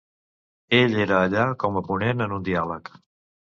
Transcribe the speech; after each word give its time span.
Ell 0.77 0.95
era 1.03 1.19
allà 1.27 1.45
com 1.65 1.79
a 1.83 1.85
ponent 1.91 2.27
en 2.29 2.35
un 2.41 2.51
diàleg. 2.51 2.93